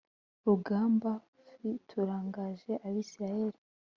[0.45, 1.11] Rugamba
[1.47, 1.57] f
[1.89, 3.59] turangaje abisirayeli